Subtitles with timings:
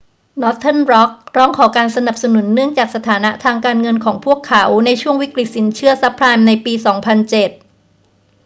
[0.41, 7.51] northern rock ร้องขอการสนับสนุนเนื่องจากสถานะทางการเงินของพวกเขาในช่วงวิกฤตสินเชื่อซับไพรม์ในปี 2007